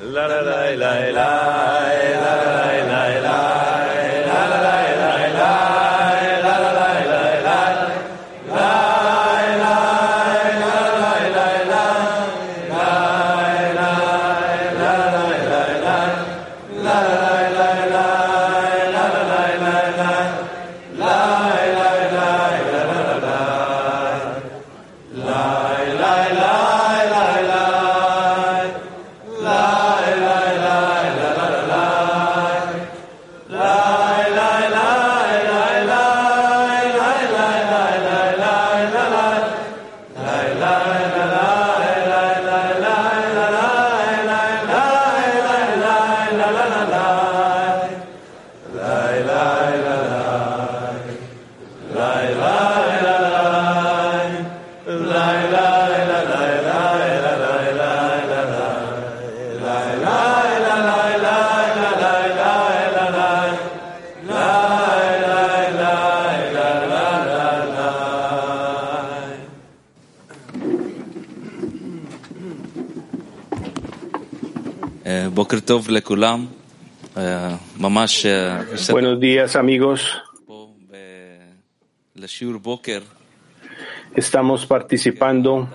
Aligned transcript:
la 0.00 0.28
la 0.28 0.40
la 0.42 0.70
la 0.76 0.92
la 1.10 1.28
la 2.22 2.77
Buenos 78.90 79.18
días 79.18 79.56
amigos. 79.56 80.22
Estamos 84.14 84.66
participando 84.66 85.66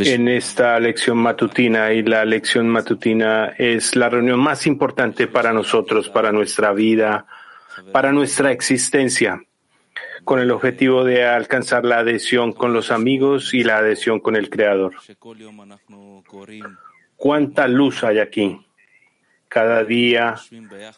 en 0.00 0.28
esta 0.28 0.80
lección 0.80 1.18
matutina 1.18 1.92
y 1.92 2.02
la 2.02 2.24
lección 2.24 2.68
matutina 2.68 3.54
es 3.56 3.94
la 3.94 4.08
reunión 4.08 4.40
más 4.40 4.66
importante 4.66 5.28
para 5.28 5.52
nosotros, 5.52 6.08
para 6.08 6.32
nuestra 6.32 6.72
vida, 6.72 7.24
para 7.92 8.10
nuestra 8.10 8.50
existencia 8.50 9.45
con 10.26 10.40
el 10.40 10.50
objetivo 10.50 11.04
de 11.04 11.24
alcanzar 11.24 11.84
la 11.84 12.00
adhesión 12.00 12.52
con 12.52 12.72
los 12.72 12.90
amigos 12.90 13.54
y 13.54 13.62
la 13.62 13.78
adhesión 13.78 14.18
con 14.18 14.34
el 14.34 14.50
Creador. 14.50 14.96
¿Cuánta 17.14 17.68
luz 17.68 18.02
hay 18.02 18.18
aquí? 18.18 18.60
Cada 19.46 19.84
día 19.84 20.34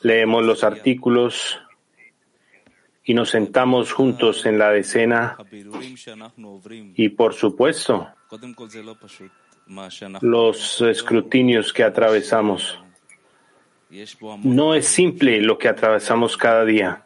leemos 0.00 0.42
los 0.46 0.64
artículos 0.64 1.60
y 3.04 3.12
nos 3.12 3.28
sentamos 3.28 3.92
juntos 3.92 4.46
en 4.46 4.58
la 4.58 4.70
decena 4.70 5.36
y, 6.94 7.10
por 7.10 7.34
supuesto, 7.34 8.08
los 10.22 10.80
escrutinios 10.80 11.74
que 11.74 11.84
atravesamos. 11.84 12.82
No 14.42 14.74
es 14.74 14.86
simple 14.86 15.42
lo 15.42 15.58
que 15.58 15.68
atravesamos 15.68 16.38
cada 16.38 16.64
día. 16.64 17.04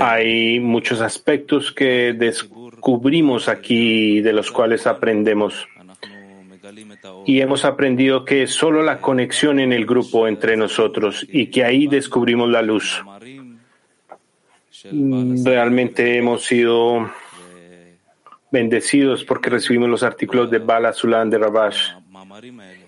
Hay 0.00 0.60
muchos 0.60 1.00
aspectos 1.00 1.72
que 1.72 2.12
descubrimos 2.12 3.48
aquí 3.48 4.20
de 4.20 4.32
los 4.32 4.50
cuales 4.50 4.86
aprendemos. 4.86 5.66
Y 7.26 7.40
hemos 7.40 7.64
aprendido 7.64 8.24
que 8.24 8.44
es 8.44 8.50
solo 8.52 8.82
la 8.82 9.00
conexión 9.00 9.60
en 9.60 9.72
el 9.72 9.86
grupo 9.86 10.26
entre 10.26 10.56
nosotros 10.56 11.26
y 11.28 11.46
que 11.46 11.64
ahí 11.64 11.86
descubrimos 11.86 12.48
la 12.50 12.62
luz. 12.62 13.02
Realmente 15.44 16.16
hemos 16.16 16.44
sido 16.44 17.10
bendecidos 18.50 19.24
porque 19.24 19.50
recibimos 19.50 19.88
los 19.88 20.02
artículos 20.02 20.50
de 20.50 20.58
Bala 20.58 20.92
Sulan 20.92 21.30
de 21.30 21.38
Rabash. 21.38 21.90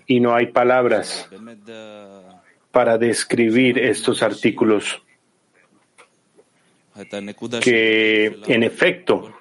Y 0.07 0.19
no 0.19 0.35
hay 0.35 0.47
palabras 0.47 1.29
para 2.71 2.97
describir 2.97 3.79
estos 3.79 4.21
artículos 4.21 5.01
que 7.61 8.37
en 8.47 8.63
efecto 8.63 9.33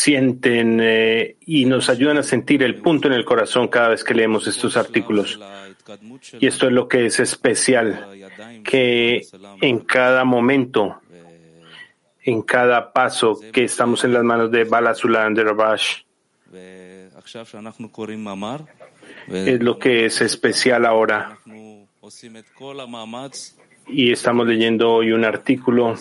sienten 0.00 0.80
eh, 0.82 1.36
y 1.46 1.64
nos 1.64 1.88
ayudan 1.88 2.18
a 2.18 2.22
sentir 2.22 2.62
el 2.62 2.76
punto 2.76 3.08
en 3.08 3.14
el 3.14 3.24
corazón 3.24 3.68
cada 3.68 3.90
vez 3.90 4.02
que 4.02 4.14
leemos 4.14 4.46
estos 4.48 4.76
artículos. 4.76 5.38
Y 6.40 6.46
esto 6.46 6.66
es 6.66 6.72
lo 6.72 6.88
que 6.88 7.06
es 7.06 7.20
especial, 7.20 8.08
que 8.64 9.26
en 9.60 9.78
cada 9.80 10.24
momento, 10.24 11.00
en 12.22 12.42
cada 12.42 12.92
paso 12.92 13.40
que 13.52 13.64
estamos 13.64 14.04
en 14.04 14.14
las 14.14 14.24
manos 14.24 14.50
de 14.50 14.64
Bala 14.64 14.94
de 14.94 15.44
es 19.28 19.62
lo 19.62 19.78
que 19.78 20.06
es 20.06 20.20
especial 20.20 20.84
ahora. 20.84 21.38
Y 23.86 24.10
estamos 24.10 24.46
leyendo 24.46 24.92
hoy 24.92 25.12
un 25.12 25.24
artículo. 25.24 25.94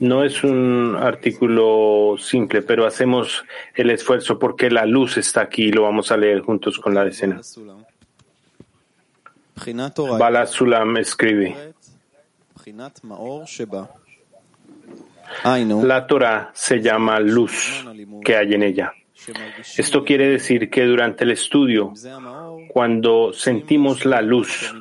No 0.00 0.24
es 0.24 0.42
un 0.42 0.96
artículo 0.98 2.16
simple, 2.18 2.62
pero 2.62 2.86
hacemos 2.86 3.44
el 3.74 3.90
esfuerzo 3.90 4.36
porque 4.36 4.68
la 4.68 4.84
luz 4.84 5.16
está 5.16 5.42
aquí 5.42 5.66
y 5.66 5.72
lo 5.72 5.82
vamos 5.82 6.10
a 6.10 6.16
leer 6.16 6.40
juntos 6.40 6.80
con 6.80 6.92
la 6.92 7.04
decena. 7.04 7.40
Bala 10.18 10.46
Sulam 10.46 10.96
escribe. 10.96 11.72
La 15.84 16.06
Torah 16.06 16.50
se 16.52 16.80
llama 16.80 17.20
luz 17.20 17.84
que 18.24 18.36
hay 18.36 18.54
en 18.54 18.64
ella. 18.64 18.92
Esto 19.76 20.04
quiere 20.04 20.28
decir 20.28 20.68
que 20.68 20.84
durante 20.84 21.24
el 21.24 21.30
estudio, 21.30 21.92
cuando 22.74 23.32
sentimos 23.32 24.04
la 24.04 24.20
luz 24.20 24.74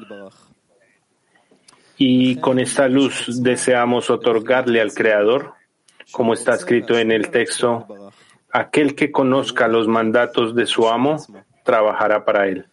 y 1.95 2.37
con 2.37 2.57
esta 2.57 2.87
luz 2.87 3.43
deseamos 3.43 4.09
otorgarle 4.09 4.81
al 4.81 4.95
Creador, 4.95 5.53
como 6.11 6.33
está 6.33 6.55
escrito 6.55 6.97
en 6.97 7.11
el 7.11 7.29
texto, 7.29 7.85
aquel 8.51 8.95
que 8.95 9.11
conozca 9.11 9.67
los 9.67 9.87
mandatos 9.87 10.55
de 10.55 10.65
su 10.65 10.89
amo 10.89 11.17
trabajará 11.63 12.25
para 12.25 12.47
él. 12.47 12.65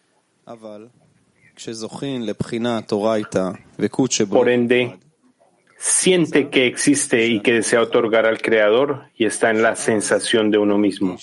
Por 4.38 4.48
ende, 4.48 4.98
siente 5.76 6.48
que 6.48 6.66
existe 6.66 7.26
y 7.26 7.40
que 7.40 7.52
desea 7.52 7.82
otorgar 7.82 8.24
al 8.24 8.40
Creador 8.40 9.02
y 9.14 9.26
está 9.26 9.50
en 9.50 9.60
la 9.60 9.76
sensación 9.76 10.50
de 10.50 10.56
uno 10.56 10.78
mismo. 10.78 11.18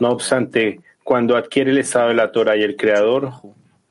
No 0.00 0.08
obstante, 0.08 0.80
cuando 1.06 1.36
adquiere 1.36 1.70
el 1.70 1.78
estado 1.78 2.08
de 2.08 2.14
la 2.14 2.32
Torah 2.32 2.56
y 2.56 2.64
el 2.64 2.74
Creador, 2.74 3.30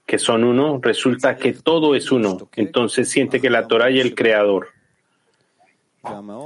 que 0.05 0.19
son 0.19 0.43
uno, 0.43 0.81
resulta 0.83 1.37
que 1.37 1.53
todo 1.53 1.95
es 1.95 2.11
uno. 2.11 2.49
Entonces 2.57 3.07
siente 3.07 3.39
que 3.39 3.49
la 3.49 3.67
Torah 3.67 3.89
y 3.89 4.01
el 4.01 4.13
Creador. 4.13 4.67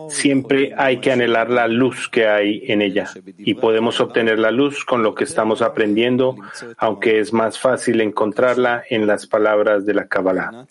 Siempre 0.09 0.75
hay 0.77 0.99
que 0.99 1.11
anhelar 1.11 1.49
la 1.49 1.67
luz 1.67 2.07
que 2.07 2.27
hay 2.27 2.61
en 2.67 2.83
ella 2.83 3.09
y 3.39 3.55
podemos 3.55 3.99
obtener 3.99 4.37
la 4.37 4.51
luz 4.51 4.85
con 4.85 5.01
lo 5.01 5.15
que 5.15 5.23
estamos 5.23 5.63
aprendiendo, 5.63 6.35
aunque 6.77 7.19
es 7.19 7.33
más 7.33 7.57
fácil 7.57 7.99
encontrarla 7.99 8.83
en 8.91 9.07
las 9.07 9.25
palabras 9.25 9.87
de 9.87 9.95
la 9.95 10.07
Kabbalah. 10.07 10.67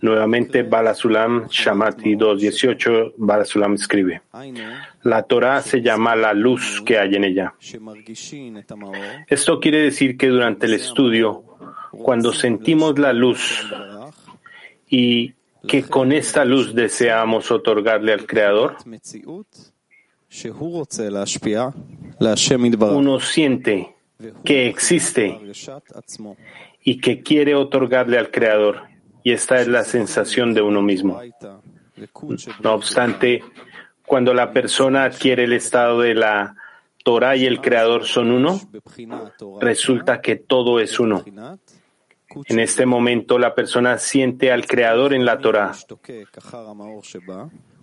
Nuevamente, 0.00 0.62
Balasulam 0.62 1.48
Shamati 1.48 2.16
2.18, 2.16 3.14
Balasulam 3.16 3.74
escribe, 3.74 4.22
la 5.02 5.22
Torah 5.22 5.62
se 5.62 5.80
llama 5.80 6.14
la 6.14 6.34
luz 6.34 6.82
que 6.84 6.98
hay 6.98 7.14
en 7.14 7.24
ella. 7.24 7.54
Esto 9.26 9.58
quiere 9.58 9.80
decir 9.80 10.18
que 10.18 10.28
durante 10.28 10.66
el 10.66 10.74
estudio, 10.74 11.44
cuando 11.90 12.32
sentimos 12.32 12.98
la 12.98 13.14
luz 13.14 13.66
y 14.88 15.32
que 15.66 15.82
con 15.82 16.12
esta 16.12 16.44
luz 16.44 16.74
deseamos 16.74 17.50
otorgarle 17.50 18.12
al 18.12 18.26
Creador, 18.26 18.76
uno 22.78 23.20
siente 23.20 23.94
que 24.44 24.68
existe 24.68 25.40
y 26.84 27.00
que 27.00 27.22
quiere 27.22 27.54
otorgarle 27.54 28.18
al 28.18 28.30
Creador 28.30 28.95
y 29.26 29.32
esta 29.32 29.60
es 29.60 29.66
la 29.66 29.82
sensación 29.82 30.54
de 30.54 30.62
uno 30.62 30.82
mismo. 30.82 31.20
No 32.62 32.74
obstante, 32.74 33.42
cuando 34.06 34.32
la 34.32 34.52
persona 34.52 35.02
adquiere 35.02 35.42
el 35.42 35.52
estado 35.52 36.02
de 36.02 36.14
la 36.14 36.54
Torah 37.02 37.34
y 37.34 37.44
el 37.44 37.60
Creador 37.60 38.04
son 38.04 38.30
uno, 38.30 38.60
resulta 39.60 40.20
que 40.20 40.36
todo 40.36 40.78
es 40.78 41.00
uno. 41.00 41.24
En 42.44 42.60
este 42.60 42.86
momento 42.86 43.36
la 43.36 43.52
persona 43.52 43.98
siente 43.98 44.52
al 44.52 44.64
Creador 44.64 45.12
en 45.12 45.24
la 45.24 45.40
Torah. 45.40 45.72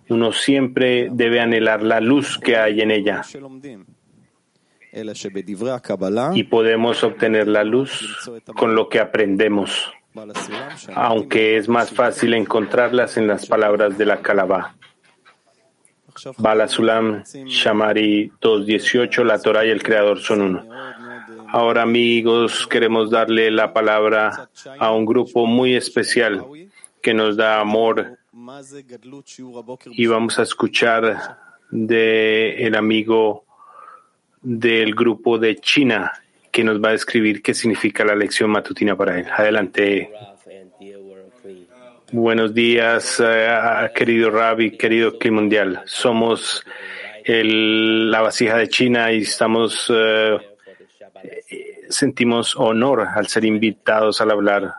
Uno 0.08 0.32
siempre 0.32 1.10
debe 1.12 1.40
anhelar 1.40 1.82
la 1.82 2.00
luz 2.00 2.38
que 2.38 2.56
hay 2.56 2.80
en 2.80 2.90
ella. 2.90 3.20
Y 6.34 6.44
podemos 6.44 7.04
obtener 7.04 7.48
la 7.48 7.64
luz 7.64 8.30
con 8.56 8.74
lo 8.74 8.88
que 8.88 8.98
aprendemos, 8.98 9.92
aunque 10.94 11.56
es 11.56 11.68
más 11.68 11.90
fácil 11.90 12.34
encontrarlas 12.34 13.16
en 13.16 13.26
las 13.26 13.46
palabras 13.46 13.98
de 13.98 14.06
la 14.06 14.20
Calabá. 14.22 14.76
Bala 16.38 16.68
Sulam, 16.68 17.24
Shamari 17.24 18.30
2.18, 18.40 19.24
la 19.24 19.40
Torah 19.40 19.66
y 19.66 19.70
el 19.70 19.82
Creador 19.82 20.20
son 20.20 20.42
uno. 20.42 20.64
Ahora, 21.48 21.82
amigos, 21.82 22.66
queremos 22.68 23.10
darle 23.10 23.50
la 23.50 23.72
palabra 23.72 24.48
a 24.78 24.92
un 24.92 25.04
grupo 25.04 25.46
muy 25.46 25.74
especial 25.74 26.44
que 27.02 27.14
nos 27.14 27.36
da 27.36 27.60
amor 27.60 28.18
y 29.86 30.06
vamos 30.06 30.38
a 30.38 30.42
escuchar 30.42 31.38
de 31.70 32.64
el 32.64 32.76
amigo 32.76 33.44
del 34.40 34.94
grupo 34.94 35.38
de 35.38 35.56
China 35.56 36.12
que 36.54 36.62
nos 36.62 36.80
va 36.80 36.90
a 36.90 36.92
describir 36.92 37.42
qué 37.42 37.52
significa 37.52 38.04
la 38.04 38.14
lección 38.14 38.48
matutina 38.48 38.96
para 38.96 39.18
él. 39.18 39.26
Adelante. 39.28 40.08
Buenos 42.12 42.54
días, 42.54 43.20
eh, 43.26 43.90
querido 43.92 44.30
Rabbi, 44.30 44.76
querido 44.76 45.18
Clima 45.18 45.40
Mundial. 45.40 45.82
Somos 45.84 46.64
la 47.26 48.20
vasija 48.20 48.56
de 48.56 48.68
China 48.68 49.10
y 49.10 49.22
estamos, 49.22 49.92
eh, 49.92 50.38
sentimos 51.88 52.54
honor 52.54 53.04
al 53.16 53.26
ser 53.26 53.44
invitados 53.44 54.20
al 54.20 54.30
hablar. 54.30 54.74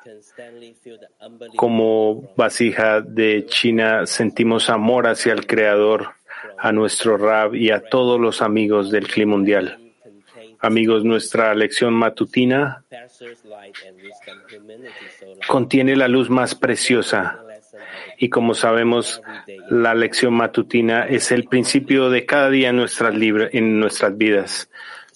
Como 1.57 2.33
vasija 2.37 3.01
de 3.01 3.47
China 3.47 4.05
sentimos 4.05 4.69
amor 4.69 5.07
hacia 5.07 5.33
el 5.33 5.45
Creador, 5.45 6.13
a 6.57 6.71
nuestro 6.71 7.17
Rab 7.17 7.53
y 7.53 7.71
a 7.71 7.81
todos 7.81 8.17
los 8.17 8.41
amigos 8.41 8.91
del 8.91 9.09
Clima 9.09 9.31
Mundial. 9.31 9.84
Amigos, 10.65 11.03
nuestra 11.05 11.53
lección 11.53 11.93
matutina 11.93 12.83
contiene 15.47 15.95
la 15.95 16.07
luz 16.07 16.31
más 16.31 16.55
preciosa. 16.55 17.39
Y 18.17 18.29
como 18.29 18.55
sabemos, 18.55 19.21
la 19.69 19.93
lección 19.93 20.33
matutina 20.33 21.05
es 21.05 21.31
el 21.31 21.43
principio 21.43 22.09
de 22.09 22.25
cada 22.25 22.49
día 22.49 22.69
en 22.69 22.77
nuestras, 22.77 24.17
vidas. 24.17 24.71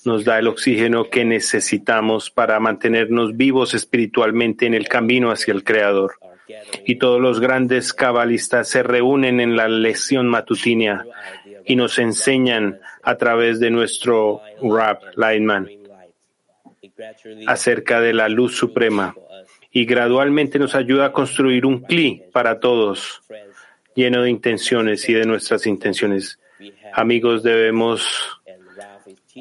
Nos 0.06 0.24
da 0.24 0.38
el 0.38 0.48
oxígeno 0.48 1.10
que 1.10 1.26
necesitamos 1.26 2.30
para 2.30 2.60
mantenernos 2.60 3.36
vivos 3.36 3.74
espiritualmente 3.74 4.68
en 4.68 4.76
el 4.76 4.88
camino 4.88 5.32
hacia 5.32 5.56
el 5.56 5.64
Creador. 5.64 6.20
Y 6.86 7.00
todos 7.00 7.20
los 7.20 7.40
grandes 7.40 7.92
cabalistas 7.92 8.70
se 8.70 8.84
reúnen 8.84 9.40
en 9.40 9.56
la 9.56 9.68
lección 9.68 10.28
matutina 10.28 11.06
y 11.70 11.76
nos 11.76 12.00
enseñan 12.00 12.80
a 13.04 13.16
través 13.16 13.60
de 13.60 13.70
nuestro 13.70 14.42
rap, 14.60 15.04
Lightman, 15.16 15.70
acerca 17.46 18.02
de 18.02 18.12
la 18.12 18.28
luz 18.28 18.58
suprema 18.58 19.16
y 19.72 19.86
gradualmente 19.86 20.58
nos 20.58 20.74
ayuda 20.74 21.06
a 21.06 21.12
construir 21.12 21.68
un 21.68 21.82
cli 21.82 22.24
para 22.34 22.60
todos, 22.60 23.22
lleno 23.94 24.24
de 24.24 24.32
intenciones 24.32 25.08
y 25.10 25.14
de 25.14 25.28
nuestras 25.28 25.68
intenciones. 25.68 26.40
Amigos, 26.92 27.44
debemos 27.44 28.42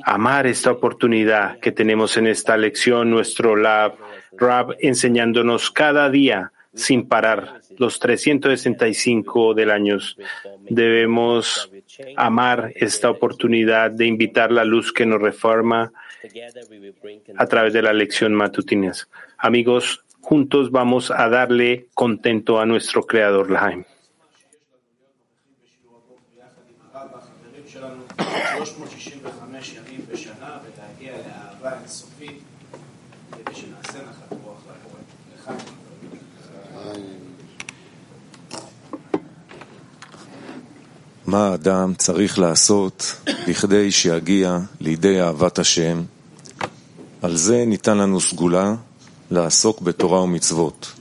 amar 0.04 0.46
esta 0.46 0.70
oportunidad 0.70 1.58
que 1.60 1.72
tenemos 1.72 2.18
en 2.18 2.26
esta 2.26 2.58
lección, 2.58 3.10
nuestro 3.10 3.56
lab, 3.56 3.96
rap, 4.32 4.72
enseñándonos 4.80 5.70
cada 5.70 6.10
día 6.10 6.52
sin 6.74 7.08
parar 7.08 7.60
los 7.78 7.98
365 7.98 9.54
del 9.54 9.70
año. 9.70 9.98
Debemos 10.68 11.70
amar 12.16 12.72
esta 12.76 13.10
oportunidad 13.10 13.90
de 13.90 14.06
invitar 14.06 14.52
la 14.52 14.64
luz 14.64 14.92
que 14.92 15.06
nos 15.06 15.20
reforma 15.20 15.92
a 17.36 17.46
través 17.46 17.72
de 17.72 17.82
la 17.82 17.92
lección 17.92 18.34
matutinas. 18.34 19.08
Amigos, 19.38 20.04
juntos 20.20 20.70
vamos 20.70 21.10
a 21.10 21.28
darle 21.28 21.86
contento 21.94 22.60
a 22.60 22.66
nuestro 22.66 23.02
Creador 23.02 23.50
Lahaim. 23.50 23.84
מה 41.27 41.47
האדם 41.47 41.93
צריך 41.97 42.39
לעשות 42.39 43.15
בכדי 43.47 43.91
שיגיע 43.91 44.57
לידי 44.81 45.21
אהבת 45.21 45.59
השם? 45.59 46.01
על 47.21 47.35
זה 47.35 47.63
ניתן 47.67 47.97
לנו 47.97 48.19
סגולה 48.19 48.73
לעסוק 49.31 49.81
בתורה 49.81 50.21
ומצוות. 50.21 50.93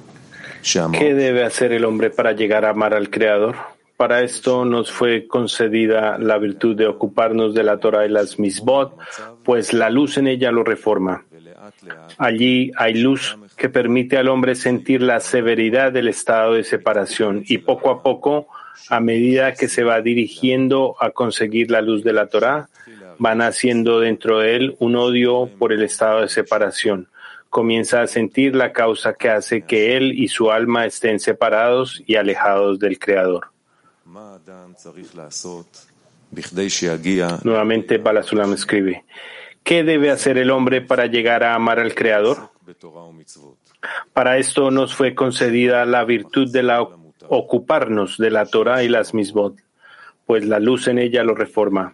¿Qué 0.92 1.14
debe 1.14 1.42
hacer 1.44 1.72
el 1.72 1.84
hombre 1.84 2.10
para 2.10 2.32
llegar 2.32 2.64
a 2.64 2.70
amar 2.70 2.94
al 2.94 3.10
Creador? 3.10 3.56
Para 3.96 4.20
esto 4.22 4.64
nos 4.64 4.92
fue 4.92 5.26
concedida 5.26 6.18
la 6.18 6.38
virtud 6.38 6.76
de 6.76 6.86
ocuparnos 6.86 7.52
de 7.54 7.64
la 7.64 7.78
Torah 7.78 8.06
y 8.06 8.08
las 8.08 8.38
misbot, 8.38 8.96
pues 9.44 9.72
la 9.72 9.90
luz 9.90 10.18
en 10.18 10.28
ella 10.28 10.50
lo 10.52 10.62
reforma. 10.62 11.24
Allí 12.17 12.71
hay 12.77 12.95
luz 12.95 13.37
que 13.55 13.69
permite 13.69 14.17
al 14.17 14.29
hombre 14.29 14.55
sentir 14.55 15.01
la 15.01 15.19
severidad 15.19 15.91
del 15.91 16.07
estado 16.07 16.53
de 16.53 16.63
separación 16.63 17.43
y 17.47 17.59
poco 17.59 17.89
a 17.89 18.03
poco 18.03 18.47
a 18.89 18.99
medida 18.99 19.53
que 19.53 19.67
se 19.67 19.83
va 19.83 20.01
dirigiendo 20.01 20.95
a 20.99 21.11
conseguir 21.11 21.71
la 21.71 21.81
luz 21.81 22.03
de 22.03 22.13
la 22.13 22.27
Torah, 22.27 22.69
van 23.17 23.41
haciendo 23.41 23.99
dentro 23.99 24.39
de 24.39 24.55
él 24.55 24.75
un 24.79 24.95
odio 24.95 25.49
por 25.57 25.73
el 25.73 25.83
estado 25.83 26.21
de 26.21 26.29
separación. 26.29 27.07
Comienza 27.49 28.01
a 28.01 28.07
sentir 28.07 28.55
la 28.55 28.71
causa 28.71 29.13
que 29.13 29.29
hace 29.29 29.63
que 29.63 29.97
él 29.97 30.13
y 30.13 30.27
su 30.27 30.51
alma 30.51 30.85
estén 30.85 31.19
separados 31.19 32.03
y 32.05 32.15
alejados 32.15 32.79
del 32.79 32.99
Creador. 32.99 33.47
Nuevamente 37.43 37.97
Balasulam 37.97 38.53
escribe, 38.53 39.03
¿qué 39.67 39.83
debe 39.83 40.09
hacer 40.09 40.37
el 40.37 40.49
hombre 40.49 40.79
para 40.79 41.07
llegar 41.07 41.43
a 41.43 41.53
amar 41.53 41.79
al 41.79 41.93
Creador? 41.93 42.37
Para 44.13 44.37
esto 44.37 44.71
nos 44.71 44.95
fue 44.95 45.13
concedida 45.13 45.85
la 45.85 46.05
virtud 46.05 46.49
de 46.49 46.63
la 46.63 46.87
ocuparnos 47.29 48.17
de 48.17 48.31
la 48.31 48.45
Torah 48.45 48.83
y 48.83 48.87
las 48.87 49.13
misbot, 49.13 49.57
pues 50.25 50.45
la 50.45 50.59
luz 50.59 50.87
en 50.87 50.99
ella 50.99 51.23
lo 51.23 51.35
reforma. 51.35 51.93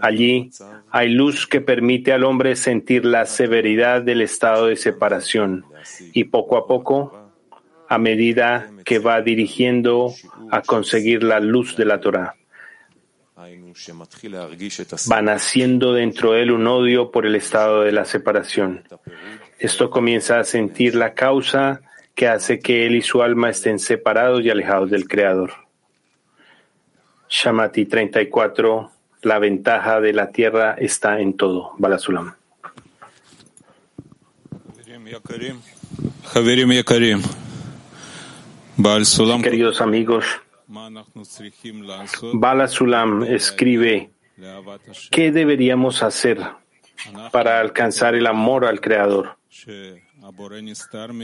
Allí 0.00 0.50
hay 0.90 1.10
luz 1.10 1.46
que 1.46 1.60
permite 1.60 2.14
al 2.14 2.24
hombre 2.24 2.56
sentir 2.56 3.04
la 3.04 3.26
severidad 3.26 4.00
del 4.00 4.22
estado 4.22 4.68
de 4.68 4.76
separación 4.76 5.66
y 6.14 6.24
poco 6.24 6.56
a 6.56 6.66
poco, 6.66 7.30
a 7.88 7.98
medida 7.98 8.70
que 8.86 8.98
va 8.98 9.20
dirigiendo 9.20 10.14
a 10.50 10.62
conseguir 10.62 11.22
la 11.22 11.40
luz 11.40 11.76
de 11.76 11.84
la 11.84 12.00
Torah. 12.00 12.34
Va 15.10 15.22
naciendo 15.22 15.92
dentro 15.92 16.32
de 16.32 16.42
él 16.42 16.50
un 16.52 16.66
odio 16.66 17.10
por 17.10 17.26
el 17.26 17.36
estado 17.36 17.82
de 17.82 17.92
la 17.92 18.06
separación. 18.06 18.84
Esto 19.58 19.90
comienza 19.90 20.38
a 20.38 20.44
sentir 20.44 20.94
la 20.94 21.12
causa 21.12 21.82
que 22.14 22.28
hace 22.28 22.58
que 22.60 22.86
él 22.86 22.94
y 22.94 23.02
su 23.02 23.22
alma 23.22 23.50
estén 23.50 23.78
separados 23.78 24.42
y 24.42 24.48
alejados 24.48 24.90
del 24.90 25.06
Creador. 25.06 25.52
Shamati 27.28 27.84
34. 27.84 28.90
La 29.22 29.38
ventaja 29.38 30.00
de 30.00 30.12
la 30.14 30.30
tierra 30.30 30.74
está 30.78 31.20
en 31.20 31.36
todo. 31.36 31.72
Balasulam. 31.78 32.34
Queridos 39.42 39.80
amigos, 39.80 40.24
Balasulam 42.32 43.22
escribe, 43.24 44.10
¿qué 45.10 45.32
deberíamos 45.32 46.02
hacer 46.02 46.40
para 47.30 47.60
alcanzar 47.60 48.14
el 48.14 48.26
amor 48.26 48.64
al 48.64 48.80
Creador? 48.80 49.36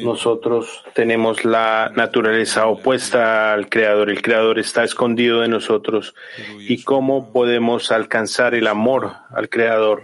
Nosotros 0.04 0.84
tenemos 0.94 1.44
la 1.44 1.90
naturaleza 1.96 2.66
opuesta 2.66 3.52
al 3.52 3.68
Creador. 3.68 4.11
El 4.11 4.22
Creador 4.22 4.58
está 4.61 4.84
escondido 4.84 5.40
de 5.40 5.49
nosotros. 5.49 6.14
¿Y 6.61 6.82
cómo 6.82 7.32
podemos 7.32 7.90
alcanzar 7.90 8.54
el 8.54 8.68
amor 8.68 9.12
al 9.30 9.49
Creador? 9.49 10.02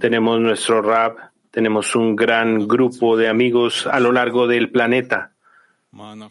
Tenemos 0.00 0.40
nuestro 0.40 0.82
rap, 0.82 1.18
tenemos 1.50 1.96
un 1.96 2.14
gran 2.14 2.68
grupo 2.68 3.16
de 3.16 3.28
amigos 3.28 3.86
a 3.86 3.98
lo 3.98 4.12
largo 4.12 4.46
del 4.46 4.70
planeta. 4.70 5.32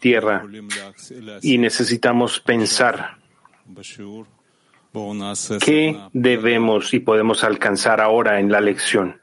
Tierra 0.00 0.44
y 1.42 1.58
necesitamos 1.58 2.40
pensar 2.40 3.18
qué 5.64 6.00
debemos 6.12 6.94
y 6.94 7.00
podemos 7.00 7.44
alcanzar 7.44 8.00
ahora 8.00 8.40
en 8.40 8.50
la 8.50 8.60
lección. 8.60 9.20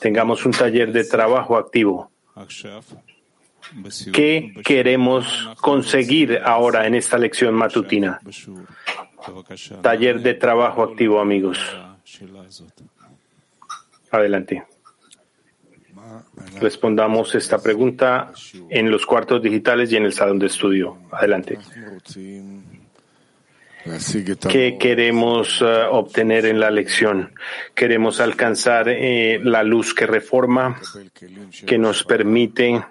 Tengamos 0.00 0.44
un 0.44 0.52
taller 0.52 0.92
de 0.92 1.04
trabajo 1.04 1.56
activo. 1.56 2.10
¿Qué 4.12 4.52
queremos 4.64 5.48
conseguir 5.60 6.40
ahora 6.44 6.86
en 6.86 6.94
esta 6.94 7.16
lección 7.18 7.54
matutina? 7.54 8.20
Taller 9.82 10.20
de 10.20 10.34
trabajo 10.34 10.82
activo, 10.82 11.20
amigos. 11.20 11.58
Adelante. 14.10 14.64
Respondamos 16.60 17.34
esta 17.34 17.62
pregunta 17.62 18.32
en 18.68 18.90
los 18.90 19.06
cuartos 19.06 19.42
digitales 19.42 19.92
y 19.92 19.96
en 19.96 20.04
el 20.04 20.12
salón 20.12 20.38
de 20.38 20.46
estudio. 20.46 20.98
Adelante. 21.10 21.58
¿Qué 24.48 24.78
queremos 24.78 25.60
eh, 25.60 25.82
obtener 25.90 26.46
en 26.46 26.58
la 26.58 26.70
lección? 26.70 27.34
Queremos 27.74 28.18
alcanzar 28.20 28.88
eh, 28.88 29.38
la 29.42 29.62
luz 29.62 29.92
que 29.94 30.06
reforma, 30.06 30.80
que 31.66 31.76
nos 31.76 32.02
permite 32.04 32.82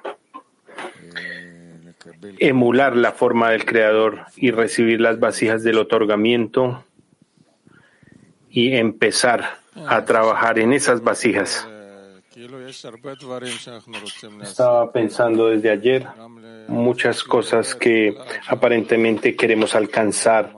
emular 2.38 2.96
la 2.96 3.12
forma 3.12 3.50
del 3.50 3.66
Creador 3.66 4.26
y 4.36 4.52
recibir 4.52 5.02
las 5.02 5.20
vasijas 5.20 5.64
del 5.64 5.80
otorgamiento 5.80 6.84
y 8.50 8.76
empezar 8.76 9.58
a 9.88 10.06
trabajar 10.06 10.60
en 10.60 10.74
esas 10.74 11.04
vasijas. 11.04 11.68
Estaba 14.43 14.93
pensando 14.93 15.49
desde 15.49 15.71
ayer 15.71 16.07
muchas 16.69 17.23
cosas 17.25 17.75
que 17.75 18.17
aparentemente 18.49 19.37
queremos 19.37 19.75
alcanzar, 19.75 20.55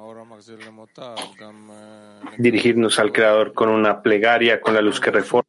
dirigirnos 2.38 2.98
al 2.98 3.12
Creador 3.12 3.52
con 3.54 3.68
una 3.68 4.02
plegaria, 4.02 4.60
con 4.60 4.74
la 4.74 4.80
luz 4.80 5.00
que 5.00 5.10
reforma. 5.10 5.44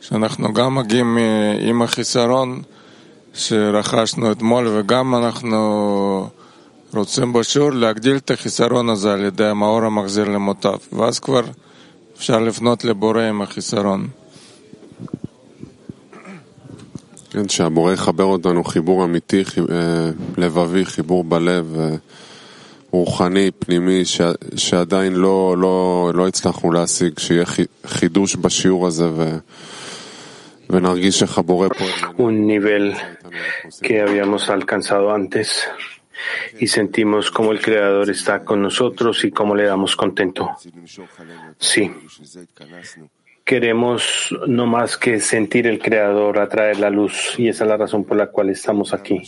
שאנחנו 0.00 0.52
גם 0.52 0.74
מגיעים 0.74 1.18
עם 1.60 1.82
החיסרון 1.82 2.62
שרכשנו 3.34 4.32
אתמול 4.32 4.66
וגם 4.68 5.14
אנחנו 5.14 6.28
רוצים 6.94 7.32
בשיעור 7.32 7.72
להגדיל 7.72 8.16
את 8.16 8.30
החיסרון 8.30 8.88
הזה 8.88 9.12
על 9.12 9.24
ידי 9.24 9.44
המאור 9.44 9.84
המחזיר 9.84 10.24
למוטב 10.24 10.76
ואז 10.92 11.18
כבר 11.18 11.42
אפשר 12.17 12.39
לפנות 12.39 12.85
לבורא 12.85 13.21
עם 13.21 13.41
החיסרון. 13.41 14.07
כן, 17.31 17.49
שהבורא 17.49 17.93
יחבר 17.93 18.23
אותנו 18.23 18.63
חיבור 18.63 19.03
אמיתי, 19.03 19.43
לבבי, 20.37 20.85
חיבור 20.85 21.23
בלב, 21.23 21.77
רוחני, 22.91 23.51
פנימי, 23.59 24.05
ש, 24.05 24.21
שעדיין 24.55 25.13
לא, 25.13 25.55
לא, 25.57 26.11
לא 26.13 26.27
הצלחנו 26.27 26.71
להשיג, 26.71 27.19
שיהיה 27.19 27.45
חידוש 27.85 28.35
בשיעור 28.35 28.87
הזה 28.87 29.09
ו... 29.09 29.37
un 32.17 32.47
nivel 32.47 32.95
que 33.81 34.01
habíamos 34.01 34.49
alcanzado 34.49 35.11
antes 35.11 35.67
y 36.59 36.67
sentimos 36.67 37.31
como 37.31 37.51
el 37.51 37.61
Creador 37.61 38.09
está 38.09 38.43
con 38.43 38.61
nosotros 38.61 39.23
y 39.25 39.31
cómo 39.31 39.55
le 39.55 39.63
damos 39.63 39.95
contento. 39.95 40.51
Sí. 41.57 41.91
Queremos 43.43 44.29
no 44.47 44.65
más 44.65 44.97
que 44.97 45.19
sentir 45.19 45.67
el 45.67 45.79
Creador 45.79 46.39
atraer 46.39 46.79
la 46.79 46.89
luz 46.89 47.35
y 47.37 47.49
esa 47.49 47.65
es 47.65 47.69
la 47.69 47.77
razón 47.77 48.05
por 48.05 48.17
la 48.17 48.27
cual 48.27 48.49
estamos 48.49 48.93
aquí. 48.93 49.21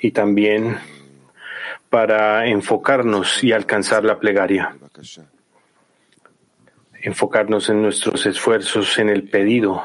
Y 0.00 0.10
también 0.10 0.78
para 1.88 2.46
enfocarnos 2.46 3.44
y 3.44 3.52
alcanzar 3.52 4.04
la 4.04 4.18
plegaria 4.18 4.76
enfocarnos 7.02 7.68
en 7.70 7.82
nuestros 7.82 8.26
esfuerzos, 8.26 8.98
en 8.98 9.08
el 9.08 9.24
pedido. 9.24 9.82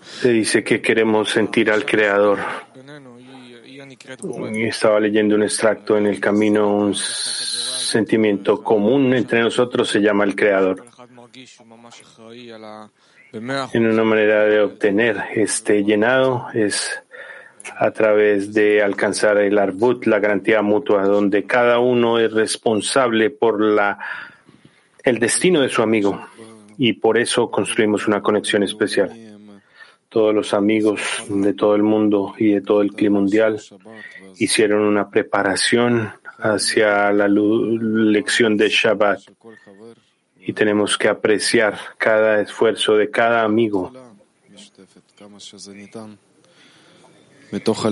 Se 0.00 0.30
dice 0.30 0.64
que 0.64 0.82
queremos 0.82 1.30
sentir 1.30 1.70
al 1.70 1.84
Creador. 1.84 2.40
Estaba 4.56 4.98
leyendo 4.98 5.36
un 5.36 5.44
extracto 5.44 5.96
en 5.96 6.06
el 6.06 6.18
camino, 6.18 6.74
un 6.74 6.96
sentimiento 6.96 8.60
común 8.60 9.14
entre 9.14 9.40
nosotros 9.40 9.88
se 9.88 10.00
llama 10.00 10.24
el 10.24 10.34
Creador. 10.34 10.84
En 13.72 13.86
una 13.86 14.02
manera 14.02 14.44
de 14.46 14.60
obtener 14.60 15.26
este 15.36 15.84
llenado 15.84 16.48
es 16.54 17.00
a 17.78 17.92
través 17.92 18.52
de 18.52 18.82
alcanzar 18.82 19.38
el 19.38 19.58
arbut, 19.58 20.06
la 20.06 20.18
garantía 20.18 20.60
mutua, 20.62 21.04
donde 21.04 21.44
cada 21.44 21.78
uno 21.78 22.18
es 22.18 22.32
responsable 22.32 23.30
por 23.30 23.60
la, 23.60 23.96
el 25.04 25.20
destino 25.20 25.60
de 25.60 25.68
su 25.68 25.82
amigo 25.82 26.20
y 26.78 26.92
por 26.94 27.18
eso 27.18 27.50
construimos 27.50 28.06
una 28.06 28.22
conexión 28.22 28.62
especial. 28.62 29.10
Todos 30.08 30.34
los 30.34 30.54
amigos 30.54 31.00
de 31.28 31.52
todo 31.52 31.74
el 31.74 31.82
mundo 31.82 32.34
y 32.38 32.52
de 32.52 32.60
todo 32.62 32.80
el 32.80 32.92
clima 32.92 33.18
mundial 33.18 33.60
hicieron 34.38 34.82
una 34.82 35.10
preparación 35.10 36.12
hacia 36.38 37.12
la 37.12 37.28
lección 37.28 38.56
de 38.56 38.68
Shabbat 38.68 39.20
y 40.40 40.52
tenemos 40.52 40.96
que 40.96 41.08
apreciar 41.08 41.76
cada 41.98 42.40
esfuerzo 42.40 42.96
de 42.96 43.10
cada 43.10 43.42
amigo 43.42 43.92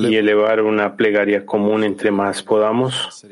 y 0.08 0.16
elevar 0.16 0.62
una 0.62 0.96
plegaria 0.96 1.44
común 1.44 1.82
entre 1.82 2.10
más 2.10 2.42
podamos 2.42 3.26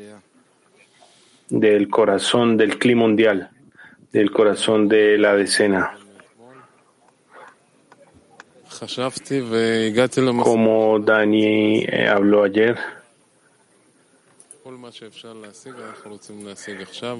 del 1.49 1.87
corazón 1.89 2.57
del 2.57 2.77
clima 2.77 3.01
mundial, 3.01 3.51
del 4.15 4.31
corazón 4.31 4.87
de 4.87 5.17
la 5.17 5.35
decena. 5.35 5.97
Como 10.41 10.99
Dani 10.99 11.79
eh, 11.83 12.07
habló 12.07 12.45
ayer, 12.45 12.77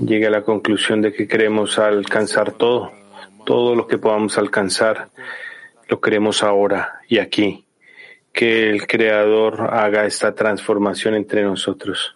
llegué 0.06 0.28
a 0.28 0.30
la 0.30 0.44
conclusión 0.44 1.02
de 1.02 1.12
que 1.12 1.28
queremos 1.28 1.78
alcanzar 1.78 2.54
todo, 2.54 2.94
todo 3.46 3.76
lo 3.76 3.88
que 3.88 3.98
podamos 3.98 4.38
alcanzar, 4.38 5.10
lo 5.90 6.00
queremos 6.00 6.44
ahora 6.44 7.02
y 7.10 7.18
aquí 7.18 7.66
que 8.32 8.70
el 8.70 8.88
Creador 8.88 9.70
haga 9.70 10.06
esta 10.06 10.34
transformación 10.34 11.16
entre 11.16 11.44
nosotros. 11.44 12.15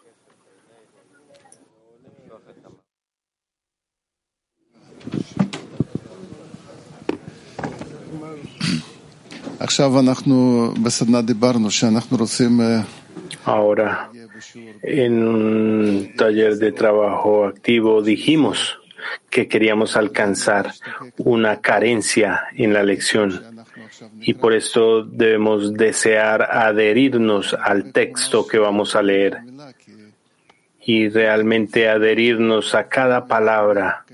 Ahora, 13.46 14.10
en 14.82 15.28
un 15.28 16.14
taller 16.16 16.58
de 16.58 16.72
trabajo 16.72 17.46
activo 17.46 18.02
dijimos 18.02 18.80
que 19.30 19.48
queríamos 19.48 19.96
alcanzar 19.96 20.74
una 21.18 21.62
carencia 21.62 22.46
en 22.56 22.74
la 22.74 22.84
lección 22.84 23.42
y 24.22 24.34
por 24.34 24.54
esto 24.54 25.04
debemos 25.04 25.74
desear 25.74 26.44
adherirnos 26.44 27.54
al 27.54 27.92
texto 27.92 28.48
que 28.48 28.60
vamos 28.60 28.96
a 28.96 29.02
leer 29.02 29.40
y 30.86 31.10
realmente 31.10 31.90
adherirnos 31.90 32.74
a 32.76 32.88
cada 32.88 33.28
palabra, 33.28 34.06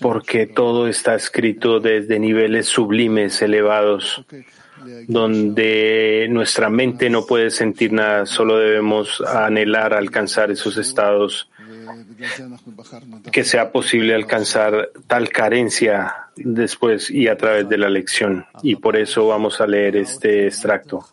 porque 0.00 0.46
todo 0.46 0.88
está 0.88 1.14
escrito 1.14 1.80
desde 1.80 2.18
niveles 2.18 2.66
sublimes, 2.66 3.40
elevados, 3.42 4.24
donde 5.08 6.26
nuestra 6.30 6.68
mente 6.68 7.10
no 7.10 7.26
puede 7.26 7.50
sentir 7.50 7.92
nada, 7.92 8.26
solo 8.26 8.58
debemos 8.58 9.20
anhelar 9.20 9.94
alcanzar 9.94 10.50
esos 10.50 10.76
estados 10.76 11.50
que 13.32 13.44
sea 13.44 13.72
posible 13.72 14.14
alcanzar 14.14 14.90
tal 15.06 15.28
carencia 15.28 16.30
después 16.36 17.10
y 17.10 17.28
a 17.28 17.36
través 17.36 17.68
de 17.68 17.78
la 17.78 17.88
lección. 17.88 18.46
Y 18.62 18.76
por 18.76 18.96
eso 18.96 19.26
vamos 19.26 19.60
a 19.60 19.66
leer 19.66 19.96
este 19.96 20.46
extracto. 20.46 21.04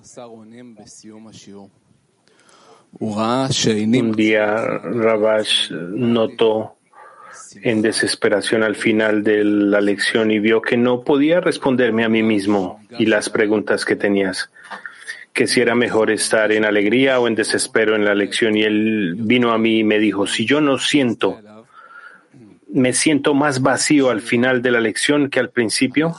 Un 2.99 4.11
día 4.15 4.55
Rabash 4.55 5.71
notó 5.71 6.77
en 7.61 7.81
desesperación 7.81 8.63
al 8.63 8.75
final 8.75 9.23
de 9.23 9.43
la 9.43 9.81
lección 9.81 10.31
y 10.31 10.39
vio 10.39 10.61
que 10.61 10.77
no 10.77 11.01
podía 11.01 11.39
responderme 11.39 12.03
a 12.03 12.09
mí 12.09 12.23
mismo 12.23 12.81
y 12.97 13.05
las 13.05 13.29
preguntas 13.29 13.85
que 13.85 13.95
tenías 13.95 14.49
que 15.33 15.47
si 15.47 15.61
era 15.61 15.73
mejor 15.73 16.11
estar 16.11 16.51
en 16.51 16.63
alegría 16.63 17.19
o 17.19 17.27
en 17.27 17.33
desespero 17.33 17.95
en 17.95 18.05
la 18.05 18.13
lección. 18.13 18.55
Y 18.55 18.61
él 18.61 19.15
vino 19.17 19.51
a 19.51 19.57
mí 19.57 19.79
y 19.79 19.83
me 19.83 19.97
dijo, 19.97 20.27
si 20.27 20.45
yo 20.45 20.61
no 20.61 20.77
siento 20.77 21.39
me 22.73 22.91
siento 22.91 23.35
más 23.35 23.61
vacío 23.61 24.09
al 24.09 24.21
final 24.21 24.61
de 24.63 24.71
la 24.71 24.81
lección 24.81 25.29
que 25.29 25.39
al 25.39 25.51
principio, 25.51 26.15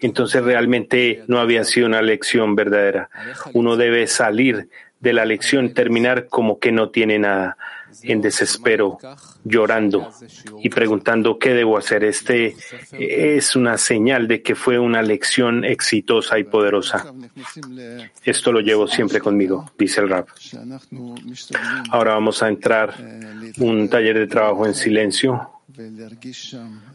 entonces 0.00 0.42
realmente 0.42 1.22
no 1.28 1.38
había 1.38 1.64
sido 1.64 1.86
una 1.86 2.02
lección 2.02 2.56
verdadera. 2.56 3.08
Uno 3.52 3.76
debe 3.76 4.08
salir 4.08 4.68
de 4.98 5.12
la 5.12 5.24
lección, 5.24 5.72
terminar 5.72 6.26
como 6.26 6.58
que 6.58 6.72
no 6.72 6.90
tiene 6.90 7.20
nada, 7.20 7.56
en 8.02 8.20
desespero, 8.20 8.98
llorando 9.44 10.10
y 10.62 10.68
preguntando 10.68 11.38
qué 11.38 11.54
debo 11.54 11.78
hacer. 11.78 12.04
Este 12.04 12.56
es 12.92 13.56
una 13.56 13.78
señal 13.78 14.28
de 14.28 14.42
que 14.42 14.54
fue 14.54 14.78
una 14.78 15.02
lección 15.02 15.64
exitosa 15.64 16.38
y 16.38 16.44
poderosa. 16.44 17.12
Esto 18.24 18.52
lo 18.52 18.60
llevo 18.60 18.86
siempre 18.86 19.20
conmigo, 19.20 19.70
dice 19.78 20.00
el 20.00 20.08
rap. 20.08 20.28
Ahora 21.90 22.14
vamos 22.14 22.42
a 22.42 22.48
entrar 22.48 22.94
un 23.58 23.88
taller 23.88 24.18
de 24.18 24.26
trabajo 24.26 24.66
en 24.66 24.74
silencio. 24.74 25.53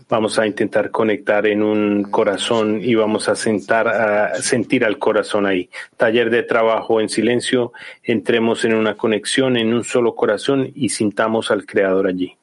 Vamos 0.07 0.39
a 0.39 0.48
intentar 0.48 0.89
conectar 0.89 1.45
en 1.48 1.62
un 1.62 2.03
corazón 2.03 2.79
y 2.81 2.95
vamos 2.95 3.27
a, 3.27 3.36
sentar, 3.36 3.88
a 3.88 4.41
sentir 4.41 4.86
al 4.86 4.98
corazón 4.98 5.45
ahí. 5.45 5.69
Taller 5.98 6.29
de 6.29 6.43
trabajo 6.43 7.01
en 7.01 7.09
silencio. 7.09 7.74
Entremos 8.03 8.63
en 8.65 8.74
una 8.74 8.95
conexión 8.95 9.57
en 9.57 9.74
un 9.74 9.83
solo 9.83 10.15
corazón 10.15 10.71
y 10.75 10.89
sintamos 10.89 11.51
al 11.51 11.65
Creador 11.65 12.07
allí. 12.07 12.38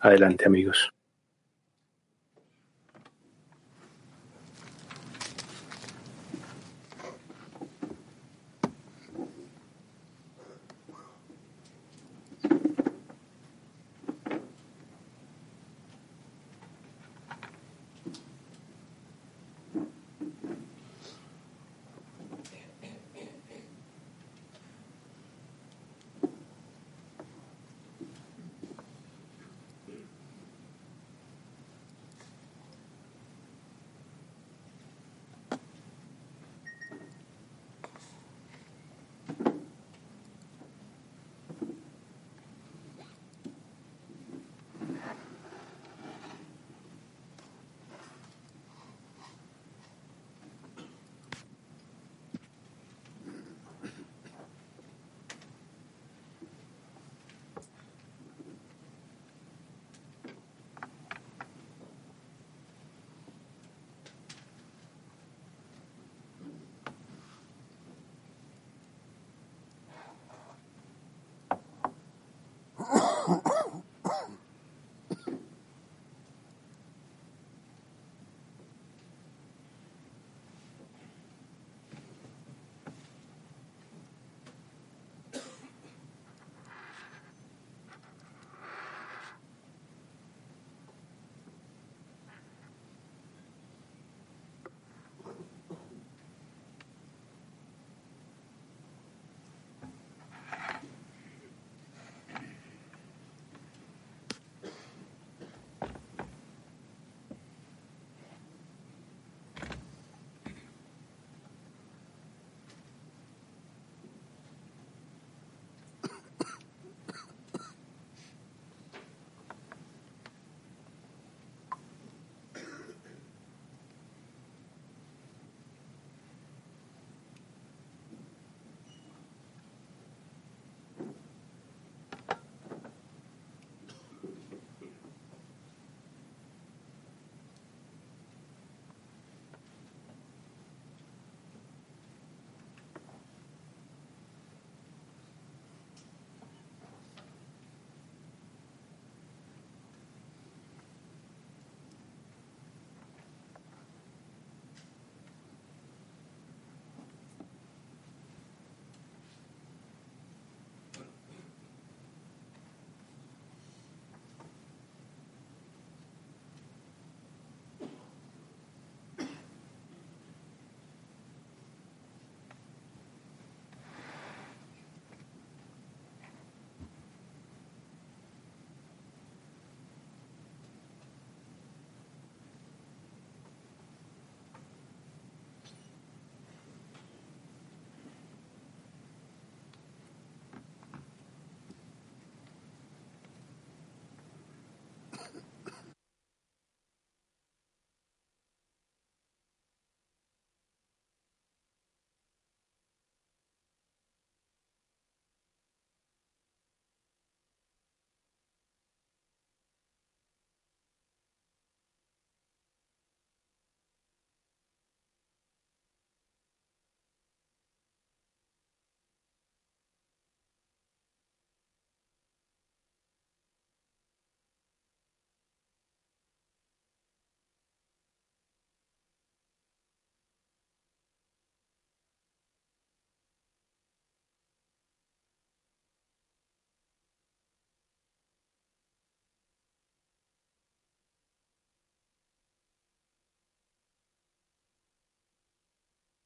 Adelante, 0.00 0.46
amigos. 0.46 0.95